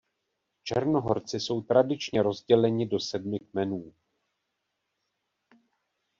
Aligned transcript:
Černohorci 0.63 1.39
jsou 1.39 1.61
tradičně 1.61 2.23
rozděleni 2.23 2.85
do 2.85 2.99
sedmi 2.99 3.39
kmenů. 3.39 3.93